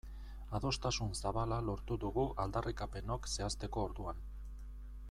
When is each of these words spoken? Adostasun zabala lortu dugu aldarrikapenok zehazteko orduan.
Adostasun 0.59 1.11
zabala 1.19 1.59
lortu 1.67 1.99
dugu 2.05 2.25
aldarrikapenok 2.45 3.31
zehazteko 3.35 3.89
orduan. 3.91 4.27